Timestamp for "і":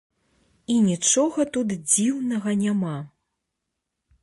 0.75-0.77